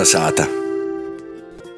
[0.00, 0.46] Kalnasāta.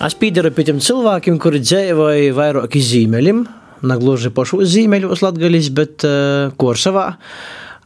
[0.00, 3.42] Es piedaru pie tiem cilvēkiem, kuri dzīvoja vairāk zīmeļiem,
[3.84, 7.10] negluži pašu zīmeļos latgaļus, bet uh, Korsavā.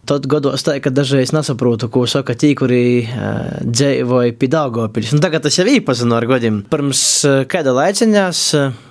[0.06, 5.10] Tad gados tā, ka dažreiz nesaprotu, ko saka tie, kuri uh, dzīvoja pie Dāngopils.
[5.16, 6.62] Nu, tagad es jau īpazinu ar godiem.
[6.70, 8.44] Pirms uh, kāda laiciņās.
[8.54, 8.89] Uh,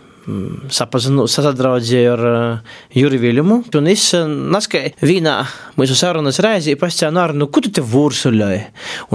[0.73, 3.61] sapazinu, sadraudzēju ar uh, Juri Viljumu.
[3.79, 5.35] Un es uh, naskai vienā
[5.79, 8.61] mūsu sarunas reizē pastāju ar, nu, ko tu te vursuļoji?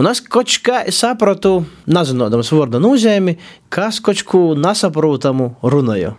[0.00, 1.56] Un es kaut kā sapratu,
[1.86, 3.38] nezinodams vārdu nozīmi,
[3.72, 6.14] kas kaut ko nesaprotamu runāju.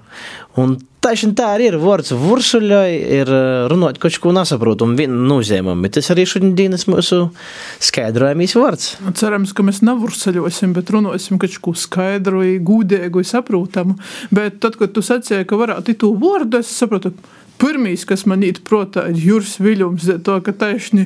[0.61, 3.29] Un Taisn tā arī ir vārds vursuļai, ir
[3.69, 5.83] runāt kaut ko nesaprotamu, vienu nozīmēm.
[5.93, 7.19] Tas arī šodienas mūsu
[7.85, 8.87] skaidrojamīs vārds.
[9.19, 13.99] Cerams, ka mēs nevursaļosim, bet runāsim kaut ko skaidru, gudēgu, saprotamu.
[14.33, 17.13] Bet tad, kad tu sacīji, ka varētu itu vārdu, es saprotu,
[17.61, 21.05] pirmīs, kas man īt protā, ir Juris Viļums, to, ka taisni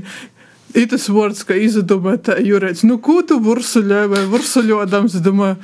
[0.77, 5.55] Ir tas vārds, ka izdomāta jūrēts, nu, ko tu bursuļoji vai bursuļodams, domāju,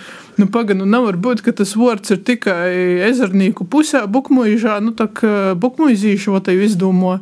[0.42, 5.06] nu, pagaidi, nu, nevar būt, ka tas vārds ir tikai ezernīku pusē, bukmuižā, nu, tā
[5.14, 7.20] kā bukmuizīšu, va tai izdomā.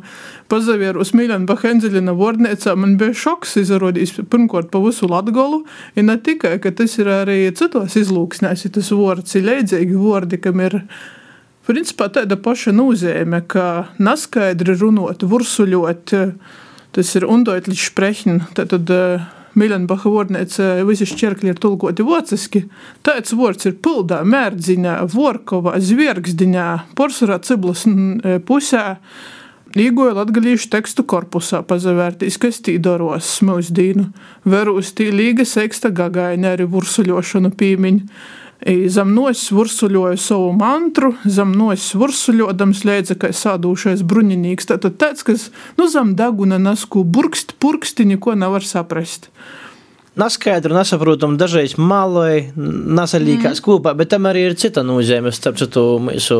[0.48, 6.16] Pazavieru uz Miljana Bahenzeļina vārdniecā, man bija šoks izrādījis, pirmkārt, pa visu Latgolu, ja ne
[6.16, 10.80] tikai, ka tas ir arī citos izlūksnēs, ja tas vārds ir leidzīgi vārdi, kam ir.
[11.64, 16.60] Principā tāda paša nozīme, ka neskaidri runot, vursuļot, uh,
[16.94, 18.44] Tas ir undeutlich sprechen.
[18.54, 19.24] Tad uh,
[19.58, 22.64] Miļanbacha vārnīca visi šķērkļi ir tulkoti vāciski.
[23.06, 27.84] Tāds vārds ir pildā, mērdziņā, vorkovā, zviergsdiņā, porcelāna ciblas
[28.48, 28.84] pusē.
[29.74, 34.04] Īgoja latgalīšu tekstu korpusā pazavērtīs, kas tī daros mūsdīnu.
[34.46, 38.18] Verūs tī līga seksta gagaini arī vursuļošanu pīmiņu.
[38.64, 44.70] Zem nosis vursuļoja savu mantru, zem nosis vursuļodams leidza, kā sādūšais bruņinīgs.
[44.70, 49.28] Tātad tāds, kas, nu, zem deguna nasku burkst, purksti, neko nevar saprast
[50.20, 53.64] neskaidru, nesaprotamu, dažreiz malai, nesalīkās mm.
[53.64, 55.32] kopā, bet tam arī ir cita nozīme.
[55.34, 56.38] Starp citu, mūsu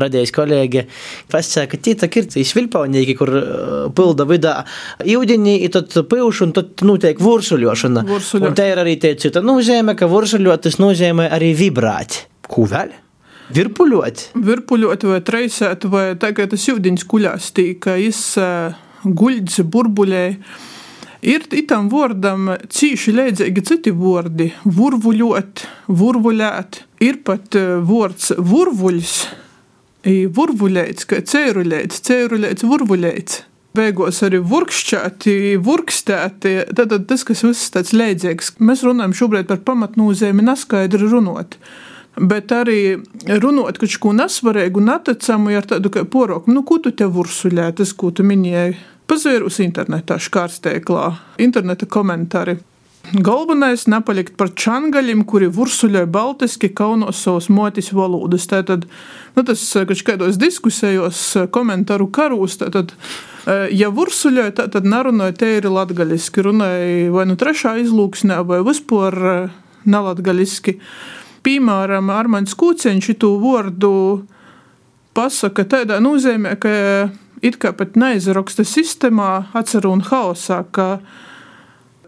[0.00, 0.84] radījis kolēģi
[1.32, 3.46] pasaka, ka tie ir svilpaunīgi, kur uh,
[3.94, 4.56] pilda vidā
[4.98, 8.04] ūdeņi, tad pilšu, un tad notiek vursuļošana.
[8.10, 8.50] Vursuļo.
[8.50, 12.24] Un te ir arī tie cita nozīme, ka vursuļot tas nozīmē arī vibrāt.
[12.50, 12.92] Ko vēl?
[13.54, 14.28] Virpuļot.
[14.40, 18.74] Virpuļot vai treisēt, vai tagad tas ūdeņš kuļās tīka, es uh,
[19.04, 20.38] guļdzi burbuļēji.
[21.24, 26.82] Ir itam vārdam cīši leidzīgi citi vārdi- vurvuļot, vurvuļēt.
[27.00, 29.14] Ir pat eh, vārds vurvuļs,
[30.36, 33.40] vurvuļēts, kā cēruļēts, cēruļēts, vurvuļēts.
[33.74, 36.54] Beigās arī vurkšķēti, vurkstēti.
[36.76, 41.56] Tad, tad tas, kas viss tāds leidzīgs, mēs runājam šobrīd par pamatnūzēmi, neskaidri runot.
[42.20, 43.00] Bet arī
[43.40, 47.96] runāt kaut ko nesvarīgu, neticamu ar tādu kā poroku, nu, ko tu te vursuļē, tas,
[47.96, 51.10] ko tu minēji Pazvērus internetā, škārsteiklā,
[51.44, 52.56] interneta komentāri.
[53.12, 58.46] Galvenais- nepalikt par čangaļiem, kuri vursuļoja baltiski kaunos savus motis valodas.
[58.46, 58.86] Tātad,
[59.36, 62.92] nu, tas kādos diskusējos, komentāru karūs, tātad,
[63.46, 69.50] e, ja vursuļoja, tad nerunāja teiri latgaļiski, runāja vai nu trešā izlūksnē, vai vispār e,
[69.84, 70.78] nelatgaļiski.
[71.44, 74.24] Piemēram, Armāns Kūceņš šo vārdu
[75.12, 76.70] pasaka tādā nozīmē, ka
[77.44, 80.88] it kā pat neizraksta sistēmā, atceru un haosā, ka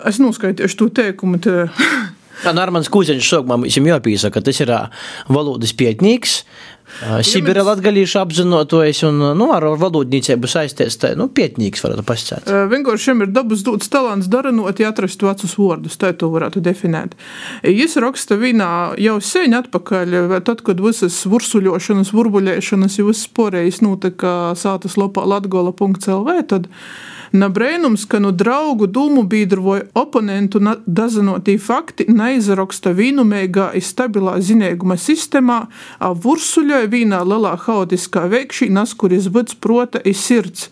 [0.09, 1.41] es noskaitīšu to teikumu.
[1.43, 1.67] Te,
[2.45, 4.73] Tā Normāns Kūziņš sākumā mums jāpīsaka, ka tas ir
[5.33, 6.41] valodas pietnīgs,
[7.27, 12.53] Sibira latgalīšu apzinotojas un nu, ar valodniecību saisties, tā, nu, pietnīgs varētu pascēt.
[12.71, 17.17] Vienkārši šiem ir dabas dots talants daranot, ja atrast vecus vārdus, tā to varētu definēt.
[17.67, 18.71] Jis raksta vienā
[19.03, 26.39] jau sen atpakaļ, tad, kad visas vursuļošanas, vurbuļēšanas jau visas porējas notika sātas lopā latgola.lv,
[26.49, 26.71] tad
[27.37, 29.27] Na brēnums, ka nu draugu dūmu
[29.65, 35.59] vai oponentu dazinotī fakti neizraksta vīnumīgā i stabilā zinēguma sistēmā,
[36.01, 40.71] a vursuļoja vīnā lielā haotiskā veikšīnas, kuris vats prota i sirds.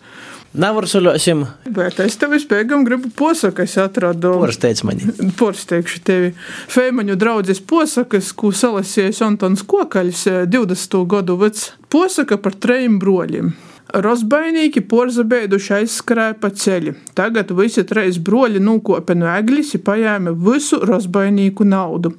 [0.55, 1.43] Nevarsuļosim.
[1.75, 4.37] Bet es tev vispēkam gribu posakas atradu.
[4.39, 5.11] Porsteidz mani.
[5.35, 6.31] Porsteigšu tevi.
[6.71, 11.01] Feimaņu draudzes posakas, ko salasījis Antons Kokaļs 20.
[11.11, 11.73] gadu vecs.
[11.91, 13.51] Posaka par trejiem broļiem.
[13.95, 16.95] Rozbainīgi porzabēduši aizskrēja pa ceļu.
[17.15, 22.11] Tagad visi treis broļi nūkopa no eglis un pajēma visu rozbainīku naudu.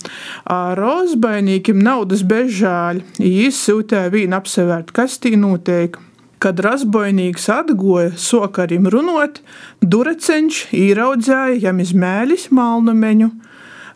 [0.49, 6.01] A rozbainīkim naudas bez žāļ, jīs sūtēja vīnu apsevērt, kas tī noteikti.
[6.41, 9.41] Kad razboinīgs atgoja sokarim runot,
[9.81, 13.31] dureceņš īraudzēja jam izmēlis malnumeņu,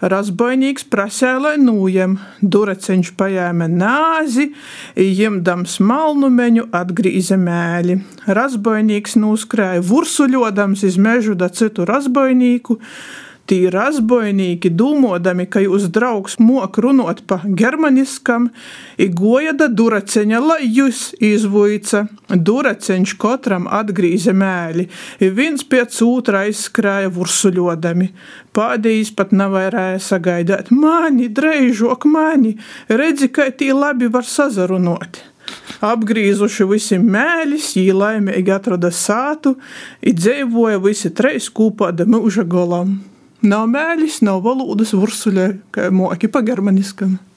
[0.00, 4.46] Razboinīgs prasēja, lai nūjem, duraceņš pajēma nāzi,
[4.96, 7.98] jimdams malnumeņu atgrīza mēli.
[8.24, 12.78] Razboinīgs nūskrēja vursuļodams iz mežu da citu razboinīku,
[13.50, 18.46] Tī razbojnīki dūmodami, ka jūs draugs mok runot pa germaniskam,
[18.94, 22.04] i goja da duraceņa, lai jūs izvuica.
[22.30, 24.86] Duraceņš katram atgrīze mēli,
[25.18, 28.12] i viens pēc otra aizskrēja vursuļodami.
[28.54, 32.54] Pādījis pat nevarēja sagaidāt mani, dreižok mani,
[32.86, 35.24] redzi, ka tī labi var sazarunot.
[35.82, 39.56] Apgrīzuši visi mēlis, jī laimīgi atrada sātu,
[40.06, 43.00] i dzīvoja visi treis kūpā da mūža golam.
[43.40, 47.20] Nav mēlis, nav valodas vursuļai, kā moki pa germaniskam.